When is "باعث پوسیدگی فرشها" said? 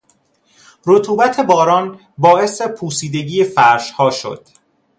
2.17-4.09